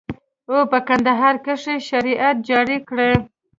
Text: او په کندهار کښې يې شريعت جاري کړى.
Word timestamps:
او 0.51 0.59
په 0.71 0.79
کندهار 0.87 1.35
کښې 1.45 1.73
يې 1.79 1.85
شريعت 1.89 2.37
جاري 2.49 2.79
کړى. 2.87 3.11